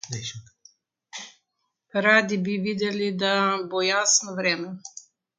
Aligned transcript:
Radi 2.05 2.35
bi 2.45 2.55
videli, 2.63 3.09
da 3.25 3.33
bo 3.75 3.83
jasno 3.89 4.35
vreme. 4.39 4.73